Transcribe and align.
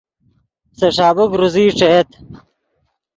سے 0.77 0.87
ݰابیک 0.95 1.31
روزئی 1.39 1.67
ݯییت 1.77 2.09